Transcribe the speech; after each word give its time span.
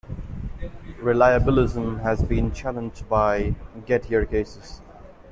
Reliabilism 0.99 2.01
has 2.01 2.23
been 2.23 2.51
challenged 2.51 3.07
by 3.07 3.53
Gettier 3.85 4.27
cases. 4.27 4.81